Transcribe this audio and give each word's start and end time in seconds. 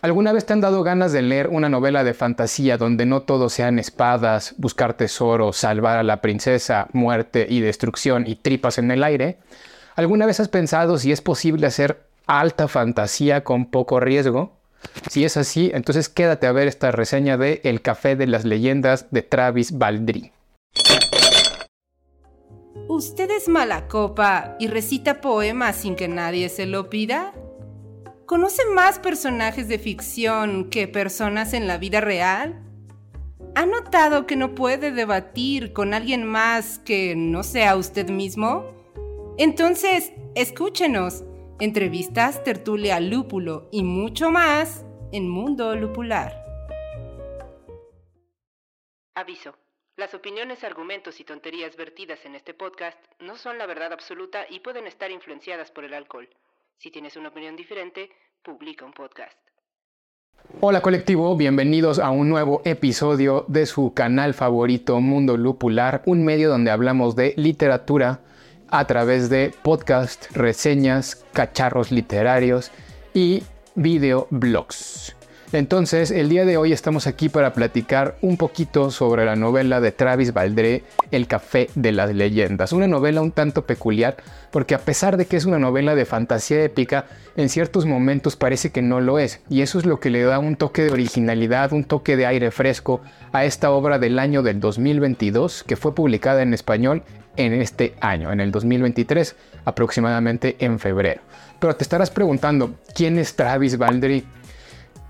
¿Alguna 0.00 0.32
vez 0.32 0.46
te 0.46 0.52
han 0.52 0.60
dado 0.60 0.84
ganas 0.84 1.10
de 1.10 1.22
leer 1.22 1.48
una 1.48 1.68
novela 1.68 2.04
de 2.04 2.14
fantasía 2.14 2.78
donde 2.78 3.04
no 3.04 3.22
todo 3.22 3.48
sean 3.48 3.80
espadas, 3.80 4.54
buscar 4.56 4.94
tesoros, 4.94 5.56
salvar 5.56 5.98
a 5.98 6.04
la 6.04 6.20
princesa, 6.20 6.86
muerte 6.92 7.48
y 7.50 7.58
destrucción 7.58 8.24
y 8.24 8.36
tripas 8.36 8.78
en 8.78 8.92
el 8.92 9.02
aire? 9.02 9.38
¿Alguna 9.96 10.24
vez 10.26 10.38
has 10.38 10.48
pensado 10.48 10.98
si 10.98 11.10
es 11.10 11.20
posible 11.20 11.66
hacer 11.66 12.04
alta 12.28 12.68
fantasía 12.68 13.42
con 13.42 13.66
poco 13.66 13.98
riesgo? 13.98 14.52
Si 15.10 15.24
es 15.24 15.36
así, 15.36 15.72
entonces 15.74 16.08
quédate 16.08 16.46
a 16.46 16.52
ver 16.52 16.68
esta 16.68 16.92
reseña 16.92 17.36
de 17.36 17.60
El 17.64 17.82
café 17.82 18.14
de 18.14 18.28
las 18.28 18.44
leyendas 18.44 19.10
de 19.10 19.22
Travis 19.22 19.76
Baldry. 19.78 20.30
¿Usted 22.86 23.28
es 23.32 23.48
mala 23.48 23.88
copa 23.88 24.54
y 24.60 24.68
recita 24.68 25.20
poemas 25.20 25.74
sin 25.74 25.96
que 25.96 26.06
nadie 26.06 26.48
se 26.50 26.66
lo 26.66 26.88
pida? 26.88 27.32
¿Conoce 28.28 28.66
más 28.66 28.98
personajes 28.98 29.68
de 29.68 29.78
ficción 29.78 30.68
que 30.68 30.86
personas 30.86 31.54
en 31.54 31.66
la 31.66 31.78
vida 31.78 32.02
real? 32.02 32.62
¿Ha 33.54 33.64
notado 33.64 34.26
que 34.26 34.36
no 34.36 34.54
puede 34.54 34.90
debatir 34.90 35.72
con 35.72 35.94
alguien 35.94 36.26
más 36.26 36.78
que 36.78 37.16
no 37.16 37.42
sea 37.42 37.74
usted 37.74 38.10
mismo? 38.10 38.66
Entonces, 39.38 40.12
escúchenos. 40.34 41.24
Entrevistas, 41.58 42.44
tertulia, 42.44 43.00
lúpulo 43.00 43.66
y 43.72 43.82
mucho 43.82 44.30
más 44.30 44.84
en 45.10 45.26
Mundo 45.26 45.74
Lupular. 45.74 46.34
Aviso. 49.14 49.56
Las 49.96 50.12
opiniones, 50.12 50.64
argumentos 50.64 51.18
y 51.18 51.24
tonterías 51.24 51.76
vertidas 51.76 52.26
en 52.26 52.34
este 52.34 52.52
podcast 52.52 52.98
no 53.20 53.38
son 53.38 53.56
la 53.56 53.64
verdad 53.64 53.94
absoluta 53.94 54.44
y 54.50 54.60
pueden 54.60 54.86
estar 54.86 55.10
influenciadas 55.10 55.70
por 55.70 55.84
el 55.84 55.94
alcohol. 55.94 56.28
Si 56.78 56.92
tienes 56.92 57.16
una 57.16 57.30
opinión 57.30 57.56
diferente, 57.56 58.08
publica 58.40 58.84
un 58.84 58.92
podcast. 58.92 59.36
Hola 60.60 60.80
colectivo, 60.80 61.36
bienvenidos 61.36 61.98
a 61.98 62.10
un 62.10 62.28
nuevo 62.28 62.62
episodio 62.64 63.44
de 63.48 63.66
su 63.66 63.92
canal 63.94 64.32
favorito 64.32 65.00
Mundo 65.00 65.36
Lupular, 65.36 66.02
un 66.06 66.24
medio 66.24 66.48
donde 66.48 66.70
hablamos 66.70 67.16
de 67.16 67.34
literatura 67.36 68.20
a 68.68 68.86
través 68.86 69.28
de 69.28 69.52
podcast, 69.62 70.30
reseñas, 70.36 71.16
cacharros 71.32 71.90
literarios 71.90 72.70
y 73.12 73.42
videoblogs. 73.74 75.17
Entonces, 75.52 76.10
el 76.10 76.28
día 76.28 76.44
de 76.44 76.58
hoy 76.58 76.74
estamos 76.74 77.06
aquí 77.06 77.30
para 77.30 77.54
platicar 77.54 78.16
un 78.20 78.36
poquito 78.36 78.90
sobre 78.90 79.24
la 79.24 79.34
novela 79.34 79.80
de 79.80 79.92
Travis 79.92 80.34
Valdré, 80.34 80.82
El 81.10 81.26
Café 81.26 81.70
de 81.74 81.90
las 81.92 82.14
Leyendas. 82.14 82.74
Una 82.74 82.86
novela 82.86 83.22
un 83.22 83.32
tanto 83.32 83.64
peculiar 83.64 84.18
porque 84.50 84.74
a 84.74 84.78
pesar 84.78 85.16
de 85.16 85.24
que 85.24 85.38
es 85.38 85.46
una 85.46 85.58
novela 85.58 85.94
de 85.94 86.04
fantasía 86.04 86.62
épica, 86.62 87.06
en 87.34 87.48
ciertos 87.48 87.86
momentos 87.86 88.36
parece 88.36 88.72
que 88.72 88.82
no 88.82 89.00
lo 89.00 89.18
es. 89.18 89.40
Y 89.48 89.62
eso 89.62 89.78
es 89.78 89.86
lo 89.86 90.00
que 90.00 90.10
le 90.10 90.22
da 90.22 90.38
un 90.38 90.56
toque 90.56 90.82
de 90.82 90.92
originalidad, 90.92 91.72
un 91.72 91.84
toque 91.84 92.18
de 92.18 92.26
aire 92.26 92.50
fresco 92.50 93.00
a 93.32 93.46
esta 93.46 93.70
obra 93.70 93.98
del 93.98 94.18
año 94.18 94.42
del 94.42 94.60
2022 94.60 95.64
que 95.64 95.76
fue 95.76 95.94
publicada 95.94 96.42
en 96.42 96.52
español 96.52 97.04
en 97.36 97.54
este 97.54 97.94
año, 98.00 98.32
en 98.32 98.40
el 98.40 98.50
2023, 98.50 99.34
aproximadamente 99.64 100.56
en 100.58 100.78
febrero. 100.78 101.22
Pero 101.58 101.74
te 101.74 101.84
estarás 101.84 102.10
preguntando, 102.10 102.74
¿quién 102.94 103.18
es 103.18 103.34
Travis 103.34 103.78
Baldry? 103.78 104.26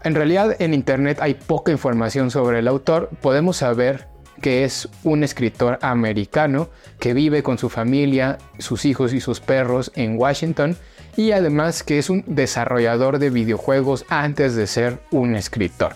En 0.05 0.15
realidad 0.15 0.57
en 0.61 0.75
Internet 0.75 1.19
hay 1.21 1.35
poca 1.35 1.73
información 1.73 2.31
sobre 2.31 2.61
el 2.61 2.69
autor. 2.69 3.11
Podemos 3.21 3.57
saber 3.59 4.07
que 4.41 4.65
es 4.65 4.89
un 5.03 5.25
escritor 5.25 5.79
americano 5.83 6.69
que 7.01 7.15
vive 7.15 7.43
con 7.43 7.59
su 7.59 7.69
familia, 7.69 8.39
sus 8.59 8.85
hijos 8.85 9.13
y 9.13 9.21
sus 9.21 9.41
perros 9.41 9.91
en 9.97 10.17
Washington 10.17 10.77
y 11.17 11.33
además 11.33 11.83
que 11.83 11.99
es 11.99 12.11
un 12.11 12.23
desarrollador 12.27 13.19
de 13.19 13.31
videojuegos 13.31 14.05
antes 14.09 14.55
de 14.55 14.69
ser 14.69 15.01
un 15.11 15.35
escritor. 15.35 15.95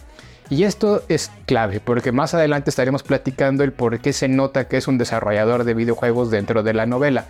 Y 0.50 0.64
esto 0.64 1.03
es 1.09 1.31
clave 1.47 1.81
porque 1.81 2.11
más 2.11 2.34
adelante 2.34 2.70
estaremos 2.70 3.05
platicando 3.05 3.62
el 3.62 3.72
por 3.72 4.00
qué 4.00 4.12
se 4.12 4.27
nota 4.27 4.66
que 4.66 4.77
es 4.78 4.89
un 4.89 4.98
desarrollador 4.98 5.62
de 5.62 5.75
videojuegos 5.75 6.31
dentro 6.31 6.64
de 6.64 6.75
la 6.75 6.87
novela. 6.87 7.26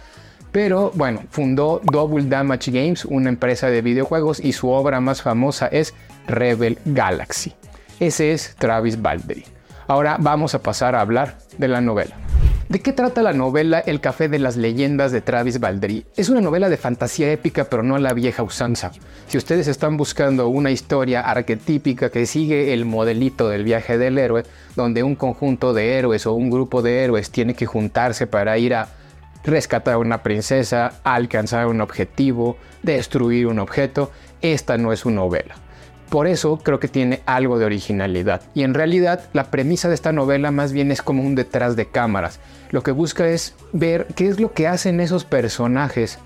Pero 0.52 0.92
bueno, 0.94 1.22
fundó 1.30 1.80
Double 1.82 2.26
Damage 2.26 2.70
Games, 2.70 3.06
una 3.06 3.30
empresa 3.30 3.68
de 3.68 3.80
videojuegos, 3.80 4.38
y 4.38 4.52
su 4.52 4.68
obra 4.68 5.00
más 5.00 5.22
famosa 5.22 5.66
es 5.66 5.94
Rebel 6.26 6.78
Galaxy. 6.84 7.54
Ese 7.98 8.32
es 8.32 8.54
Travis 8.56 9.00
Baldry. 9.00 9.44
Ahora 9.86 10.18
vamos 10.20 10.54
a 10.54 10.62
pasar 10.62 10.94
a 10.94 11.00
hablar 11.00 11.38
de 11.56 11.68
la 11.68 11.80
novela. 11.80 12.16
¿De 12.68 12.80
qué 12.80 12.92
trata 12.92 13.22
la 13.22 13.32
novela 13.32 13.80
El 13.80 14.00
café 14.00 14.28
de 14.28 14.38
las 14.38 14.56
leyendas 14.56 15.12
de 15.12 15.20
Travis 15.20 15.60
Baldry? 15.60 16.06
Es 16.16 16.28
una 16.28 16.40
novela 16.40 16.68
de 16.68 16.76
fantasía 16.76 17.30
épica, 17.30 17.64
pero 17.64 17.82
no 17.82 17.96
a 17.96 17.98
la 17.98 18.14
vieja 18.14 18.42
usanza. 18.42 18.92
Si 19.28 19.36
ustedes 19.36 19.68
están 19.68 19.96
buscando 19.96 20.48
una 20.48 20.70
historia 20.70 21.20
arquetípica 21.20 22.10
que 22.10 22.24
sigue 22.24 22.72
el 22.72 22.84
modelito 22.84 23.48
del 23.48 23.64
viaje 23.64 23.98
del 23.98 24.18
héroe, 24.18 24.44
donde 24.76 25.02
un 25.02 25.16
conjunto 25.16 25.74
de 25.74 25.98
héroes 25.98 26.26
o 26.26 26.32
un 26.32 26.50
grupo 26.50 26.82
de 26.82 27.04
héroes 27.04 27.30
tiene 27.30 27.54
que 27.54 27.66
juntarse 27.66 28.26
para 28.26 28.56
ir 28.56 28.74
a 28.74 28.88
rescatar 29.44 29.94
a 29.94 29.98
una 29.98 30.22
princesa, 30.22 31.00
alcanzar 31.04 31.66
un 31.66 31.80
objetivo, 31.80 32.56
destruir 32.82 33.46
un 33.46 33.58
objeto, 33.58 34.10
esta 34.40 34.78
no 34.78 34.92
es 34.92 35.00
su 35.00 35.10
novela. 35.10 35.54
Por 36.08 36.26
eso 36.26 36.58
creo 36.58 36.78
que 36.78 36.88
tiene 36.88 37.22
algo 37.24 37.58
de 37.58 37.64
originalidad. 37.64 38.42
Y 38.52 38.64
en 38.64 38.74
realidad 38.74 39.30
la 39.32 39.44
premisa 39.44 39.88
de 39.88 39.94
esta 39.94 40.12
novela 40.12 40.50
más 40.50 40.72
bien 40.72 40.92
es 40.92 41.00
como 41.00 41.22
un 41.22 41.34
detrás 41.34 41.74
de 41.74 41.86
cámaras. 41.86 42.38
Lo 42.70 42.82
que 42.82 42.90
busca 42.90 43.28
es 43.28 43.54
ver 43.72 44.06
qué 44.14 44.28
es 44.28 44.38
lo 44.38 44.52
que 44.52 44.68
hacen 44.68 45.00
esos 45.00 45.24
personajes 45.24 46.18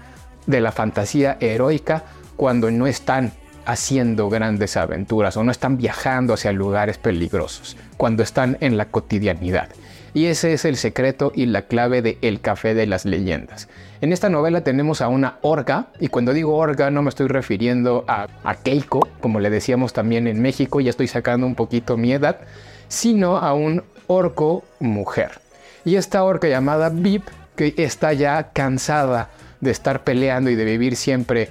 de 0.46 0.60
la 0.60 0.72
fantasía 0.72 1.36
heroica 1.40 2.02
cuando 2.34 2.70
no 2.72 2.88
están 2.88 3.32
haciendo 3.64 4.28
grandes 4.28 4.76
aventuras 4.76 5.36
o 5.36 5.44
no 5.44 5.50
están 5.50 5.76
viajando 5.76 6.34
hacia 6.34 6.52
lugares 6.52 6.98
peligrosos, 6.98 7.76
cuando 7.96 8.22
están 8.22 8.56
en 8.60 8.76
la 8.76 8.86
cotidianidad. 8.86 9.68
Y 10.16 10.28
ese 10.28 10.54
es 10.54 10.64
el 10.64 10.76
secreto 10.78 11.30
y 11.34 11.44
la 11.44 11.66
clave 11.66 12.00
de 12.00 12.16
El 12.22 12.40
Café 12.40 12.72
de 12.72 12.86
las 12.86 13.04
Leyendas. 13.04 13.68
En 14.00 14.14
esta 14.14 14.30
novela 14.30 14.62
tenemos 14.62 15.02
a 15.02 15.08
una 15.08 15.36
orga, 15.42 15.88
y 16.00 16.08
cuando 16.08 16.32
digo 16.32 16.56
orga 16.56 16.90
no 16.90 17.02
me 17.02 17.10
estoy 17.10 17.28
refiriendo 17.28 18.02
a, 18.08 18.26
Keiko, 18.64 19.06
como 19.20 19.40
le 19.40 19.50
decíamos 19.50 19.92
también 19.92 20.26
en 20.26 20.40
México, 20.40 20.80
ya 20.80 20.88
estoy 20.88 21.06
sacando 21.06 21.46
un 21.46 21.54
poquito 21.54 21.98
mi 21.98 22.14
edad, 22.14 22.38
sino 22.88 23.36
a 23.36 23.52
un 23.52 23.84
orco 24.06 24.64
mujer. 24.80 25.32
Y 25.84 25.96
esta 25.96 26.24
orca 26.24 26.48
llamada 26.48 26.88
Bip, 26.88 27.24
que 27.54 27.74
está 27.76 28.14
ya 28.14 28.52
cansada 28.54 29.28
de 29.60 29.70
estar 29.70 30.02
peleando 30.02 30.48
y 30.48 30.54
de 30.54 30.64
vivir 30.64 30.96
siempre 30.96 31.50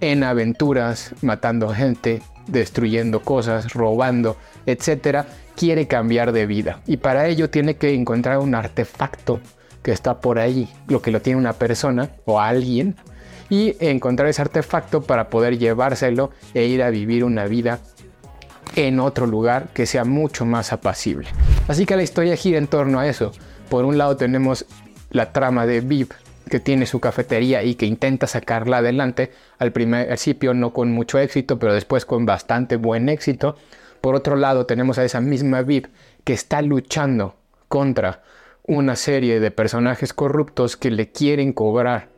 en 0.00 0.22
aventuras, 0.22 1.12
matando 1.22 1.70
gente, 1.70 2.22
destruyendo 2.46 3.20
cosas, 3.20 3.72
robando, 3.72 4.36
etcétera, 4.66 5.26
quiere 5.56 5.86
cambiar 5.86 6.32
de 6.32 6.46
vida 6.46 6.80
y 6.86 6.98
para 6.98 7.26
ello 7.26 7.50
tiene 7.50 7.76
que 7.76 7.94
encontrar 7.94 8.38
un 8.38 8.54
artefacto 8.54 9.40
que 9.82 9.92
está 9.92 10.20
por 10.20 10.38
ahí, 10.38 10.68
lo 10.88 11.00
que 11.00 11.10
lo 11.10 11.22
tiene 11.22 11.38
una 11.38 11.52
persona 11.52 12.10
o 12.24 12.40
alguien 12.40 12.96
y 13.48 13.76
encontrar 13.78 14.28
ese 14.28 14.42
artefacto 14.42 15.02
para 15.02 15.30
poder 15.30 15.58
llevárselo 15.58 16.30
e 16.54 16.66
ir 16.66 16.82
a 16.82 16.90
vivir 16.90 17.24
una 17.24 17.46
vida 17.46 17.78
en 18.74 19.00
otro 19.00 19.26
lugar 19.26 19.68
que 19.72 19.86
sea 19.86 20.04
mucho 20.04 20.44
más 20.44 20.72
apacible. 20.72 21.28
Así 21.68 21.86
que 21.86 21.96
la 21.96 22.02
historia 22.02 22.36
gira 22.36 22.58
en 22.58 22.66
torno 22.66 22.98
a 22.98 23.06
eso. 23.06 23.32
Por 23.68 23.84
un 23.84 23.96
lado 23.96 24.16
tenemos 24.16 24.66
la 25.10 25.32
trama 25.32 25.66
de 25.66 25.80
Viv 25.80 26.08
que 26.48 26.60
tiene 26.60 26.86
su 26.86 27.00
cafetería 27.00 27.62
y 27.62 27.74
que 27.74 27.86
intenta 27.86 28.26
sacarla 28.26 28.78
adelante, 28.78 29.32
al 29.58 29.72
principio 29.72 30.54
no 30.54 30.72
con 30.72 30.92
mucho 30.92 31.18
éxito, 31.18 31.58
pero 31.58 31.74
después 31.74 32.04
con 32.04 32.26
bastante 32.26 32.76
buen 32.76 33.08
éxito. 33.08 33.56
Por 34.00 34.14
otro 34.14 34.36
lado, 34.36 34.66
tenemos 34.66 34.98
a 34.98 35.04
esa 35.04 35.20
misma 35.20 35.62
VIP 35.62 35.86
que 36.24 36.32
está 36.32 36.62
luchando 36.62 37.34
contra 37.68 38.22
una 38.64 38.96
serie 38.96 39.40
de 39.40 39.50
personajes 39.50 40.12
corruptos 40.12 40.76
que 40.76 40.90
le 40.90 41.10
quieren 41.10 41.52
cobrar, 41.52 42.08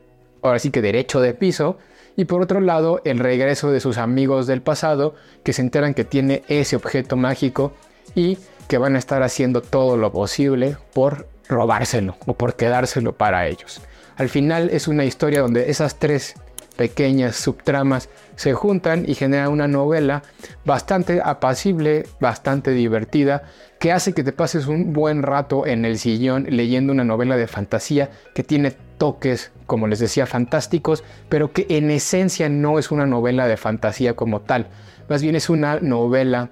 ahora 0.41 0.59
sí 0.59 0.71
que 0.71 0.81
derecho 0.81 1.21
de 1.21 1.33
piso, 1.33 1.77
y 2.15 2.25
por 2.25 2.41
otro 2.41 2.59
lado, 2.59 3.01
el 3.05 3.19
regreso 3.19 3.71
de 3.71 3.79
sus 3.79 3.97
amigos 3.97 4.45
del 4.45 4.61
pasado 4.61 5.15
que 5.43 5.53
se 5.53 5.61
enteran 5.61 5.93
que 5.93 6.03
tiene 6.03 6.43
ese 6.47 6.75
objeto 6.75 7.15
mágico 7.15 7.71
y 8.13 8.37
que 8.67 8.77
van 8.77 8.95
a 8.95 8.99
estar 8.99 9.23
haciendo 9.23 9.61
todo 9.61 9.95
lo 9.95 10.11
posible 10.11 10.75
por 10.93 11.27
robárselo 11.47 12.17
o 12.25 12.33
por 12.33 12.55
quedárselo 12.55 13.13
para 13.13 13.47
ellos. 13.47 13.81
Al 14.19 14.27
final 14.27 14.69
es 14.73 14.89
una 14.89 15.05
historia 15.05 15.39
donde 15.39 15.69
esas 15.71 15.97
tres 15.97 16.35
pequeñas 16.75 17.37
subtramas 17.37 18.09
se 18.35 18.53
juntan 18.53 19.05
y 19.07 19.15
generan 19.15 19.49
una 19.49 19.69
novela 19.69 20.23
bastante 20.65 21.21
apacible, 21.23 22.05
bastante 22.19 22.71
divertida, 22.71 23.43
que 23.79 23.93
hace 23.93 24.11
que 24.11 24.25
te 24.25 24.33
pases 24.33 24.67
un 24.67 24.91
buen 24.91 25.23
rato 25.23 25.65
en 25.65 25.85
el 25.85 25.97
sillón 25.97 26.47
leyendo 26.49 26.91
una 26.91 27.05
novela 27.05 27.37
de 27.37 27.47
fantasía 27.47 28.09
que 28.35 28.43
tiene 28.43 28.71
toques, 28.97 29.53
como 29.65 29.87
les 29.87 29.99
decía, 29.99 30.25
fantásticos, 30.25 31.05
pero 31.29 31.53
que 31.53 31.65
en 31.69 31.89
esencia 31.89 32.49
no 32.49 32.77
es 32.77 32.91
una 32.91 33.05
novela 33.05 33.47
de 33.47 33.55
fantasía 33.55 34.17
como 34.17 34.41
tal, 34.41 34.67
más 35.07 35.21
bien 35.21 35.37
es 35.37 35.49
una 35.49 35.79
novela 35.79 36.49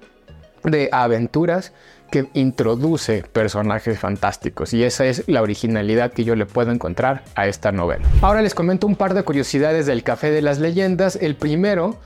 de 0.64 0.88
aventuras 0.90 1.74
que 2.10 2.28
introduce 2.34 3.22
personajes 3.32 3.98
fantásticos 3.98 4.72
y 4.74 4.84
esa 4.84 5.06
es 5.06 5.24
la 5.28 5.42
originalidad 5.42 6.12
que 6.12 6.24
yo 6.24 6.34
le 6.34 6.46
puedo 6.46 6.70
encontrar 6.70 7.24
a 7.34 7.46
esta 7.46 7.72
novela. 7.72 8.04
Ahora 8.22 8.42
les 8.42 8.54
comento 8.54 8.86
un 8.86 8.96
par 8.96 9.14
de 9.14 9.22
curiosidades 9.22 9.86
del 9.86 10.02
Café 10.02 10.30
de 10.30 10.42
las 10.42 10.58
Leyendas. 10.58 11.16
El 11.16 11.36
primero 11.36 11.96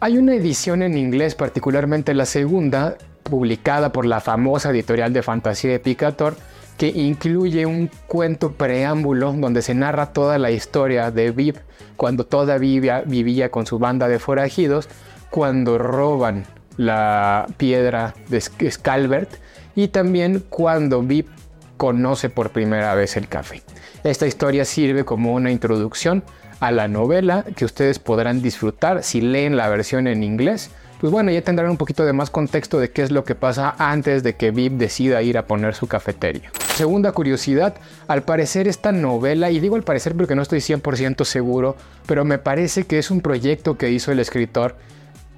Hay 0.00 0.16
una 0.16 0.34
edición 0.34 0.82
en 0.82 0.96
inglés, 0.96 1.34
particularmente 1.34 2.14
la 2.14 2.24
segunda, 2.24 2.96
publicada 3.24 3.92
por 3.92 4.06
la 4.06 4.20
famosa 4.20 4.70
editorial 4.70 5.12
de 5.12 5.24
fantasía 5.24 5.72
de 5.72 5.80
Picator, 5.80 6.36
que 6.76 6.86
incluye 6.86 7.66
un 7.66 7.90
cuento 8.06 8.52
preámbulo 8.52 9.32
donde 9.32 9.60
se 9.60 9.74
narra 9.74 10.12
toda 10.12 10.38
la 10.38 10.52
historia 10.52 11.10
de 11.10 11.32
Vip 11.32 11.56
cuando 11.96 12.24
todavía 12.24 13.02
vivía 13.04 13.50
con 13.50 13.66
su 13.66 13.80
banda 13.80 14.06
de 14.06 14.20
forajidos, 14.20 14.88
cuando 15.30 15.78
roban 15.78 16.44
la 16.78 17.46
piedra 17.58 18.14
de 18.28 18.40
Scalbert 18.40 19.30
y 19.76 19.88
también 19.88 20.42
cuando 20.48 21.02
Vip 21.02 21.28
conoce 21.76 22.30
por 22.30 22.50
primera 22.50 22.94
vez 22.94 23.16
el 23.18 23.28
café. 23.28 23.62
Esta 24.04 24.26
historia 24.26 24.64
sirve 24.64 25.04
como 25.04 25.34
una 25.34 25.50
introducción 25.50 26.24
a 26.60 26.70
la 26.70 26.88
novela 26.88 27.44
que 27.56 27.64
ustedes 27.64 27.98
podrán 27.98 28.42
disfrutar 28.42 29.02
si 29.02 29.20
leen 29.20 29.56
la 29.56 29.68
versión 29.68 30.06
en 30.06 30.22
inglés. 30.22 30.70
Pues 31.00 31.12
bueno, 31.12 31.30
ya 31.30 31.42
tendrán 31.42 31.70
un 31.70 31.76
poquito 31.76 32.04
de 32.04 32.12
más 32.12 32.30
contexto 32.30 32.80
de 32.80 32.90
qué 32.90 33.02
es 33.02 33.12
lo 33.12 33.24
que 33.24 33.36
pasa 33.36 33.76
antes 33.78 34.24
de 34.24 34.34
que 34.34 34.50
Vip 34.50 34.72
decida 34.72 35.22
ir 35.22 35.38
a 35.38 35.46
poner 35.46 35.74
su 35.74 35.86
cafetería. 35.86 36.50
Segunda 36.74 37.12
curiosidad, 37.12 37.74
al 38.08 38.22
parecer 38.22 38.66
esta 38.66 38.90
novela, 38.90 39.50
y 39.50 39.60
digo 39.60 39.76
al 39.76 39.84
parecer 39.84 40.16
porque 40.16 40.34
no 40.34 40.42
estoy 40.42 40.58
100% 40.58 41.24
seguro, 41.24 41.76
pero 42.06 42.24
me 42.24 42.38
parece 42.38 42.84
que 42.84 42.98
es 42.98 43.12
un 43.12 43.20
proyecto 43.20 43.78
que 43.78 43.90
hizo 43.90 44.10
el 44.10 44.18
escritor 44.18 44.76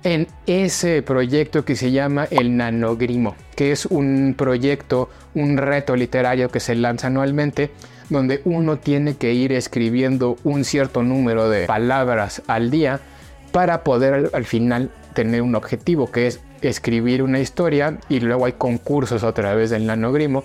en 0.02 0.28
ese 0.46 1.02
proyecto 1.02 1.64
que 1.64 1.76
se 1.76 1.90
llama 1.90 2.26
el 2.30 2.56
Nanogrimo, 2.56 3.36
que 3.54 3.72
es 3.72 3.86
un 3.86 4.34
proyecto, 4.36 5.10
un 5.34 5.56
reto 5.56 5.94
literario 5.94 6.48
que 6.48 6.60
se 6.60 6.74
lanza 6.74 7.08
anualmente, 7.08 7.70
donde 8.08 8.40
uno 8.44 8.78
tiene 8.78 9.16
que 9.16 9.32
ir 9.34 9.52
escribiendo 9.52 10.36
un 10.42 10.64
cierto 10.64 11.02
número 11.02 11.48
de 11.48 11.66
palabras 11.66 12.42
al 12.46 12.70
día 12.70 13.00
para 13.52 13.84
poder 13.84 14.30
al 14.32 14.44
final 14.44 14.90
tener 15.14 15.42
un 15.42 15.54
objetivo, 15.54 16.10
que 16.10 16.26
es 16.26 16.40
escribir 16.62 17.22
una 17.22 17.40
historia 17.40 17.98
y 18.08 18.20
luego 18.20 18.46
hay 18.46 18.52
concursos 18.52 19.22
a 19.22 19.32
través 19.32 19.70
del 19.70 19.86
Nanogrimo 19.86 20.44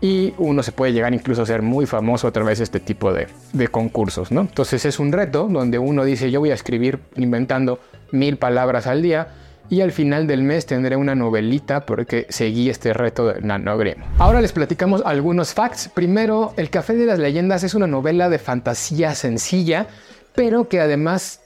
y 0.00 0.34
uno 0.38 0.62
se 0.62 0.72
puede 0.72 0.92
llegar 0.92 1.14
incluso 1.14 1.42
a 1.42 1.46
ser 1.46 1.62
muy 1.62 1.86
famoso 1.86 2.28
a 2.28 2.32
través 2.32 2.58
de 2.58 2.64
este 2.64 2.80
tipo 2.80 3.12
de, 3.12 3.28
de 3.52 3.68
concursos, 3.68 4.30
¿no? 4.32 4.42
Entonces 4.42 4.84
es 4.84 4.98
un 4.98 5.12
reto 5.12 5.48
donde 5.48 5.78
uno 5.78 6.04
dice 6.04 6.30
yo 6.30 6.40
voy 6.40 6.50
a 6.50 6.54
escribir 6.54 6.98
inventando 7.16 7.80
mil 8.14 8.38
palabras 8.38 8.86
al 8.86 9.02
día 9.02 9.28
y 9.70 9.80
al 9.80 9.92
final 9.92 10.26
del 10.26 10.42
mes 10.42 10.66
tendré 10.66 10.96
una 10.96 11.14
novelita 11.14 11.86
porque 11.86 12.26
seguí 12.28 12.68
este 12.68 12.92
reto 12.92 13.26
de 13.26 13.40
nanogremo. 13.40 14.06
Ahora 14.18 14.40
les 14.40 14.52
platicamos 14.52 15.02
algunos 15.04 15.54
facts. 15.54 15.88
Primero, 15.88 16.52
El 16.56 16.70
Café 16.70 16.94
de 16.94 17.06
las 17.06 17.18
Leyendas 17.18 17.62
es 17.64 17.74
una 17.74 17.86
novela 17.86 18.28
de 18.28 18.38
fantasía 18.38 19.14
sencilla, 19.14 19.86
pero 20.34 20.68
que 20.68 20.80
además 20.80 21.40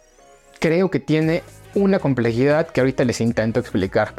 creo 0.59 0.91
que 0.91 1.01
tiene 1.01 1.43
una 1.75 1.99
complejidad 1.99 2.69
que 2.69 2.81
ahorita 2.81 3.05
les 3.05 3.21
intento 3.21 3.61
explicar. 3.61 4.15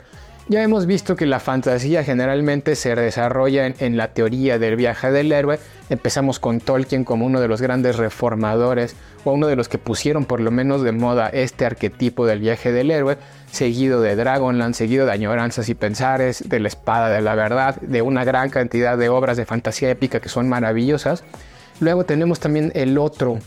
Ya 0.48 0.64
hemos 0.64 0.88
visto 0.88 1.16
que 1.16 1.28
la 1.28 1.40
fantasía 1.40 2.04
generalmente 2.04 2.76
se 2.76 2.96
desarrolla 2.96 3.68
en, 3.68 3.98
la 3.98 4.14
teoría 4.14 4.58
del 4.58 4.78
viaje 4.78 5.12
del 5.12 5.32
héroe. 5.32 5.60
Empezamos 5.92 6.40
con 6.40 6.60
Tolkien 6.60 7.04
como 7.04 7.28
uno 7.28 7.40
de 7.40 7.48
los 7.48 7.62
grandes 7.62 7.98
reformadores 7.98 8.96
o 9.24 9.34
uno 9.34 9.48
de 9.48 9.56
los 9.56 9.70
que 9.70 9.78
pusieron 9.78 10.26
por 10.26 10.40
lo 10.40 10.52
menos 10.52 10.82
de 10.82 10.92
moda 10.92 11.30
este 11.30 11.66
arquetipo 11.66 12.26
del 12.26 12.40
viaje 12.40 12.72
del 12.72 12.92
héroe, 12.92 13.18
seguido 13.52 14.02
de 14.02 14.16
Dragonland, 14.16 14.76
seguido 14.76 15.06
de 15.06 15.12
Añoranzas 15.12 15.70
y 15.70 15.76
Pensares, 15.76 16.48
de 16.48 16.60
la 16.60 16.68
Espada 16.68 17.10
de 17.10 17.22
la 17.22 17.36
Verdad, 17.36 17.76
de 17.82 18.02
una 18.02 18.24
gran 18.24 18.50
cantidad 18.50 18.98
de 18.98 19.10
obras 19.10 19.38
de 19.38 19.46
fantasía 19.46 19.90
épica 19.90 20.20
que 20.20 20.30
son 20.30 20.50
maravillosas. 20.50 21.24
Luego 21.80 22.06
tenemos 22.06 22.40
también 22.40 22.72
el 22.76 22.98
otro, 22.98 23.40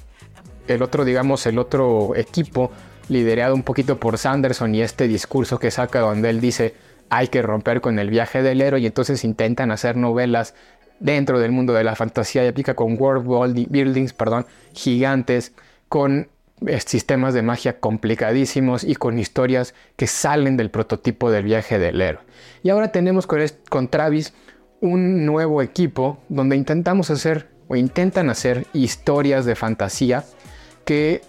el 0.68 0.82
otro 0.82 1.04
digamos, 1.04 1.46
el 1.46 1.58
otro 1.58 2.14
equipo 2.16 2.70
liderado 3.08 3.54
un 3.54 3.62
poquito 3.62 3.98
por 3.98 4.18
Sanderson 4.18 4.74
y 4.74 4.82
este 4.82 5.08
discurso 5.08 5.58
que 5.58 5.70
saca 5.70 6.00
donde 6.00 6.30
él 6.30 6.40
dice 6.40 6.74
hay 7.10 7.28
que 7.28 7.42
romper 7.42 7.82
con 7.82 7.98
el 7.98 8.08
viaje 8.08 8.42
del 8.42 8.62
héroe 8.62 8.80
y 8.80 8.86
entonces 8.86 9.22
intentan 9.22 9.70
hacer 9.70 9.98
novelas 9.98 10.54
dentro 11.02 11.40
del 11.40 11.52
mundo 11.52 11.72
de 11.72 11.84
la 11.84 11.96
fantasía 11.96 12.44
épica 12.44 12.74
con 12.74 12.96
world 12.98 13.26
buildings, 13.68 14.12
perdón, 14.12 14.46
gigantes, 14.72 15.52
con 15.88 16.28
eh, 16.66 16.80
sistemas 16.80 17.34
de 17.34 17.42
magia 17.42 17.80
complicadísimos 17.80 18.84
y 18.84 18.94
con 18.94 19.18
historias 19.18 19.74
que 19.96 20.06
salen 20.06 20.56
del 20.56 20.70
prototipo 20.70 21.30
del 21.30 21.44
viaje 21.44 21.78
del 21.78 22.00
héroe. 22.00 22.22
Y 22.62 22.70
ahora 22.70 22.92
tenemos 22.92 23.26
con, 23.26 23.40
con 23.68 23.88
Travis 23.88 24.32
un 24.80 25.26
nuevo 25.26 25.60
equipo 25.60 26.18
donde 26.28 26.56
intentamos 26.56 27.10
hacer 27.10 27.48
o 27.66 27.74
intentan 27.74 28.30
hacer 28.30 28.66
historias 28.72 29.44
de 29.44 29.56
fantasía 29.56 30.24
que 30.84 31.22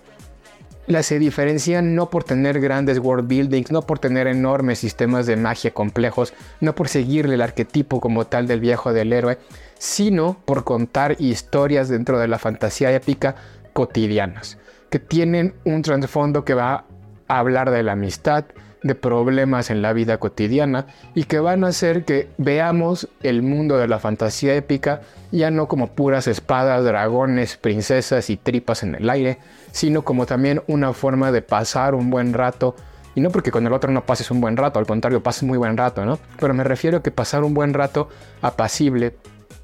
las 0.88 1.06
se 1.06 1.20
diferencian 1.20 1.96
no 1.96 2.10
por 2.10 2.24
tener 2.24 2.60
grandes 2.60 3.00
world 3.00 3.28
buildings, 3.28 3.72
no 3.72 3.84
por 3.84 4.00
tener 4.00 4.28
enormes 4.28 4.80
sistemas 4.80 5.26
de 5.26 5.38
magia 5.38 5.74
complejos, 5.74 6.34
no 6.60 6.76
por 6.76 6.90
seguirle 6.90 7.36
el 7.36 7.42
arquetipo 7.42 8.02
como 8.02 8.26
tal 8.26 8.48
del 8.48 8.60
viejo 8.60 8.94
del 8.94 9.14
héroe, 9.14 9.38
sino 9.78 10.38
por 10.46 10.64
contar 10.64 11.16
historias 11.20 11.90
dentro 11.90 12.20
de 12.20 12.28
la 12.28 12.40
fantasía 12.40 12.92
épica 12.92 13.36
cotidianas, 13.74 14.58
que 14.90 15.00
tienen 15.00 15.56
un 15.64 15.82
trasfondo 15.82 16.44
que 16.46 16.54
va 16.54 16.86
a 17.28 17.40
hablar 17.40 17.72
de 17.72 17.84
la 17.84 17.94
amistad, 17.94 18.46
de 18.84 18.96
problemas 18.96 19.70
en 19.70 19.82
la 19.82 19.94
vida 19.94 20.18
cotidiana 20.18 20.86
y 21.16 21.24
que 21.24 21.40
van 21.40 21.64
a 21.64 21.68
hacer 21.68 22.06
que 22.06 22.28
veamos 22.38 23.08
el 23.24 23.42
mundo 23.42 23.78
de 23.78 23.88
la 23.88 24.00
fantasía 24.00 24.56
épica 24.56 25.02
ya 25.34 25.50
no 25.50 25.68
como 25.68 25.88
puras 25.88 26.28
espadas, 26.28 26.84
dragones, 26.84 27.58
princesas 27.58 28.30
y 28.30 28.38
tripas 28.38 28.84
en 28.84 28.96
el 28.96 29.10
aire, 29.10 29.40
sino 29.72 30.04
como 30.04 30.28
también 30.28 30.62
una 30.68 30.94
forma 30.94 31.32
de 31.32 31.42
pasar 31.42 31.96
un 31.96 32.12
buen 32.12 32.34
rato. 32.34 32.76
Y 33.16 33.22
no 33.22 33.32
porque 33.32 33.52
con 33.52 33.66
el 33.66 33.74
otro 33.74 33.92
no 33.92 34.06
pases 34.06 34.30
un 34.30 34.42
buen 34.42 34.58
rato, 34.58 34.78
al 34.78 34.86
contrario, 34.86 35.24
pases 35.24 35.44
muy 35.44 35.58
buen 35.58 35.76
rato, 35.76 36.06
¿no? 36.06 36.20
Pero 36.40 36.54
me 36.54 36.64
refiero 36.64 36.98
a 36.98 37.04
que 37.04 37.12
pasar 37.12 37.44
un 37.44 37.56
buen 37.56 37.74
rato 37.74 38.10
apacible, 38.42 39.16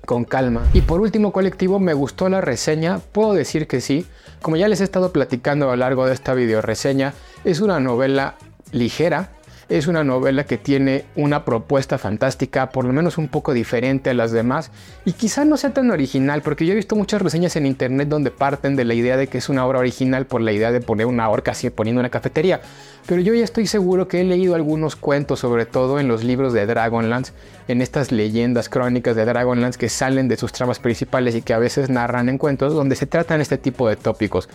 con 0.05 0.23
calma. 0.23 0.63
Y 0.73 0.81
por 0.81 1.01
último, 1.01 1.31
colectivo, 1.31 1.79
me 1.79 1.93
gustó 1.93 2.29
la 2.29 2.41
reseña, 2.41 2.99
puedo 3.11 3.33
decir 3.33 3.67
que 3.67 3.79
sí. 3.79 4.07
Como 4.41 4.55
ya 4.55 4.67
les 4.67 4.81
he 4.81 4.83
estado 4.83 5.11
platicando 5.11 5.67
a 5.67 5.75
lo 5.75 5.75
largo 5.75 6.07
de 6.07 6.13
esta 6.13 6.33
video 6.33 6.61
reseña, 6.61 7.13
es 7.43 7.61
una 7.61 7.79
novela 7.79 8.35
ligera, 8.71 9.31
es 9.69 9.85
una 9.85 10.03
novela 10.03 10.45
que 10.45 10.57
tiene 10.57 11.05
una 11.15 11.45
propuesta 11.45 11.99
fantástica, 11.99 12.71
por 12.71 12.85
lo 12.85 12.91
menos 12.91 13.19
un 13.19 13.27
poco 13.27 13.53
diferente 13.53 14.09
a 14.09 14.15
las 14.15 14.31
demás, 14.31 14.71
y 15.05 15.13
quizá 15.13 15.45
no 15.45 15.57
sea 15.57 15.73
tan 15.73 15.91
original, 15.91 16.41
porque 16.41 16.65
yo 16.65 16.73
he 16.73 16.75
visto 16.75 16.95
muchas 16.95 17.21
reseñas 17.21 17.55
en 17.55 17.67
internet 17.67 18.09
donde 18.09 18.31
parten 18.31 18.75
de 18.75 18.83
la 18.83 18.95
idea 18.95 19.15
de 19.15 19.27
que 19.27 19.37
es 19.37 19.47
una 19.47 19.65
obra 19.67 19.77
original 19.77 20.25
por 20.25 20.41
la 20.41 20.51
idea 20.51 20.71
de 20.71 20.81
poner 20.81 21.05
una 21.05 21.29
horca 21.29 21.51
así 21.51 21.69
poniendo 21.69 21.99
una 21.99 22.09
cafetería. 22.09 22.61
Pero 23.05 23.21
yo 23.21 23.33
ya 23.33 23.43
estoy 23.43 23.67
seguro 23.67 24.07
que 24.07 24.21
he 24.21 24.23
leído 24.23 24.55
algunos 24.55 24.95
cuentos, 24.95 25.39
sobre 25.39 25.67
todo 25.67 25.99
en 25.99 26.07
los 26.07 26.23
libros 26.23 26.51
de 26.51 26.65
Dragonlance, 26.65 27.33
en 27.67 27.81
estas 27.81 28.11
leyendas 28.11 28.69
crónicas 28.69 29.15
de 29.15 29.25
Dragonlance 29.25 29.79
que 29.79 29.89
salen 29.89 30.27
de 30.27 30.37
sus 30.37 30.51
tramas 30.51 30.79
principales 30.79 31.35
y 31.35 31.43
que 31.43 31.53
a 31.53 31.59
veces 31.59 31.89
narran 31.89 32.27
en 32.29 32.39
cuentos 32.39 32.73
donde 32.73 32.95
se 32.95 33.05
tratan 33.05 33.39
este 33.39 33.59
tipo 33.59 33.87
de 33.87 33.95
tópicos 33.95 34.49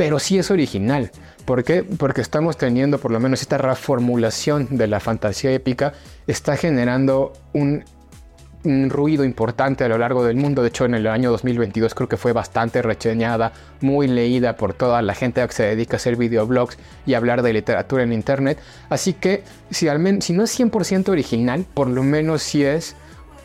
pero 0.00 0.18
sí 0.18 0.38
es 0.38 0.50
original. 0.50 1.10
¿Por 1.44 1.62
qué? 1.62 1.82
Porque 1.82 2.22
estamos 2.22 2.56
teniendo 2.56 2.96
por 2.96 3.10
lo 3.10 3.20
menos 3.20 3.42
esta 3.42 3.58
reformulación 3.58 4.78
de 4.78 4.86
la 4.86 4.98
fantasía 4.98 5.52
épica, 5.52 5.92
está 6.26 6.56
generando 6.56 7.34
un, 7.52 7.84
ruido 8.64 9.24
importante 9.24 9.84
a 9.84 9.88
lo 9.88 9.98
largo 9.98 10.24
del 10.24 10.38
mundo. 10.38 10.62
De 10.62 10.68
hecho, 10.68 10.86
en 10.86 10.94
el 10.94 11.06
año 11.06 11.30
2022 11.30 11.94
creo 11.94 12.08
que 12.08 12.16
fue 12.16 12.32
bastante 12.32 12.80
recheñada, 12.80 13.52
muy 13.82 14.08
leída 14.08 14.56
por 14.56 14.72
toda 14.72 15.02
la 15.02 15.12
gente 15.12 15.46
que 15.46 15.52
se 15.52 15.64
dedica 15.64 15.96
a 15.96 15.98
hacer 15.98 16.16
videoblogs 16.16 16.78
y 17.04 17.12
hablar 17.12 17.42
de 17.42 17.52
literatura 17.52 18.02
en 18.02 18.14
internet. 18.14 18.58
Así 18.88 19.12
que 19.12 19.42
si, 19.70 19.88
al 19.88 19.98
menos, 19.98 20.24
si 20.24 20.32
no 20.32 20.44
es 20.44 20.58
100% 20.58 21.10
original, 21.10 21.66
por 21.74 21.88
lo 21.88 22.02
menos 22.02 22.42
sí 22.42 22.64
es 22.64 22.96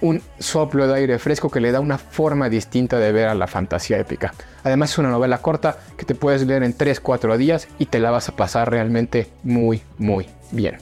un 0.05 0.21
soplo 0.39 0.87
de 0.87 0.95
aire 0.95 1.19
fresco 1.19 1.49
que 1.49 1.59
le 1.59 1.71
da 1.71 1.79
una 1.79 1.97
forma 1.97 2.47
distinta 2.47 2.99
de 2.99 3.11
ver 3.11 3.27
a 3.27 3.35
la 3.35 3.47
fantasía 3.47 3.97
épica. 3.97 4.33
Además 4.63 4.91
es 4.91 4.97
una 4.99 5.09
novela 5.09 5.39
corta 5.39 5.77
que 5.97 6.05
te 6.05 6.13
puedes 6.13 6.45
leer 6.45 6.63
en 6.63 6.77
3-4 6.77 7.37
días 7.37 7.67
y 7.79 7.87
te 7.87 7.99
la 7.99 8.11
vas 8.11 8.29
a 8.29 8.35
pasar 8.35 8.69
realmente 8.69 9.27
muy 9.43 9.81
muy 9.97 10.27
bien. 10.51 10.77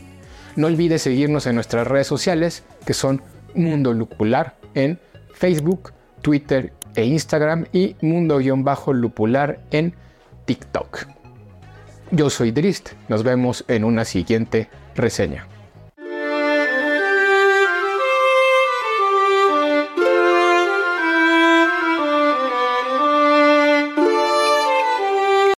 No 0.56 0.68
olvides 0.68 1.01
seguirnos 1.01 1.48
en 1.48 1.56
nuestras 1.56 1.88
redes 1.88 2.08
sociales 2.08 2.63
que 2.86 2.94
son 2.94 3.22
Mundo 3.56 3.94
Lupular 3.94 4.56
en 4.74 5.00
Facebook, 5.34 5.94
Twitter 6.22 6.74
e 6.96 7.06
Instagram 7.06 7.65
y 7.72 7.96
Mundo-Lupular 8.01 9.60
en 9.72 9.96
TikTok. 10.46 11.08
Yo 12.12 12.30
soy 12.30 12.51
Drist, 12.51 12.92
nos 13.08 13.24
vemos 13.24 13.65
en 13.68 13.84
una 13.84 14.06
siguiente 14.06 14.70
reseña. 14.96 15.48